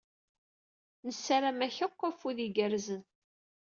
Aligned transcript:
Nessaram-ak 1.07 1.77
akk 1.85 1.99
afud 2.09 2.37
igerrzen. 2.47 3.01